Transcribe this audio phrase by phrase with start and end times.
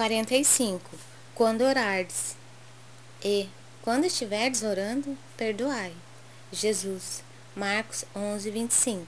[0.00, 0.80] 45.
[1.34, 2.34] Quando orardes.
[3.22, 3.46] E,
[3.82, 5.92] quando estiverdes orando, perdoai.
[6.50, 7.22] Jesus.
[7.54, 9.06] Marcos 11, 25.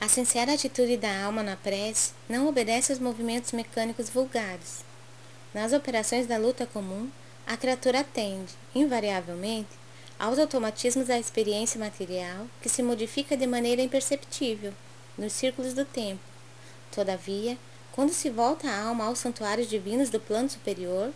[0.00, 4.84] A sincera atitude da alma na prece não obedece aos movimentos mecânicos vulgares.
[5.54, 7.08] Nas operações da luta comum,
[7.46, 9.70] a criatura atende, invariavelmente,
[10.18, 14.74] aos automatismos da experiência material que se modifica de maneira imperceptível
[15.16, 16.22] nos círculos do tempo.
[16.90, 17.56] Todavia,
[17.94, 21.12] quando se volta a alma aos santuários divinos do plano superior,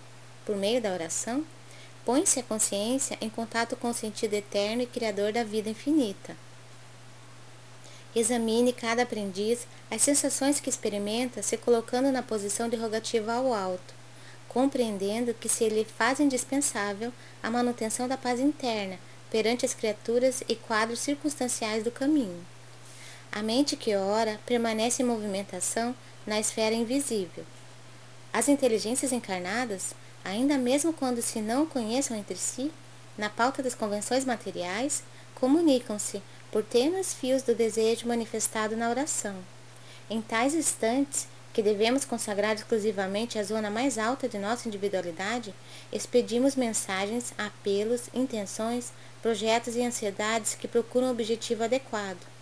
[0.46, 1.44] por meio da oração,
[2.04, 6.36] põe-se a consciência em contato com o sentido eterno e criador da vida infinita.
[8.14, 13.92] Examine cada aprendiz as sensações que experimenta se colocando na posição de rogativa ao alto,
[14.48, 19.00] compreendendo que se lhe faz indispensável a manutenção da paz interna
[19.32, 22.46] perante as criaturas e quadros circunstanciais do caminho.
[23.32, 25.94] A mente que ora permanece em movimentação
[26.28, 27.44] na esfera invisível.
[28.30, 32.70] As inteligências encarnadas, ainda mesmo quando se não conheçam entre si,
[33.16, 35.02] na pauta das convenções materiais,
[35.34, 39.36] comunicam-se por tênues fios do desejo manifestado na oração.
[40.10, 45.54] Em tais instantes, que devemos consagrar exclusivamente à zona mais alta de nossa individualidade,
[45.90, 52.37] expedimos mensagens, apelos, intenções, projetos e ansiedades que procuram o objetivo adequado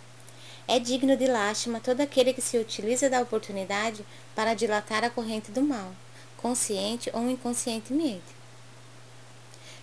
[0.67, 5.49] é digno de lástima todo aquele que se utiliza da oportunidade para dilatar a corrente
[5.49, 5.95] do mal,
[6.35, 8.35] consciente ou inconscientemente.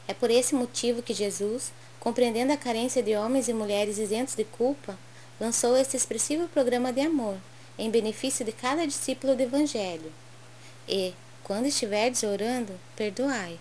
[0.07, 4.45] É por esse motivo que Jesus, compreendendo a carência de homens e mulheres isentos de
[4.45, 4.99] culpa,
[5.41, 7.39] lançou este expressivo programa de amor,
[7.79, 10.13] em benefício de cada discípulo do Evangelho.
[10.87, 13.59] E, quando estiverdes orando, perdoai,